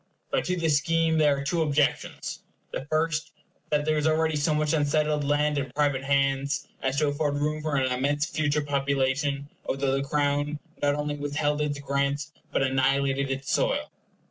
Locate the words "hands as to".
6.03-7.09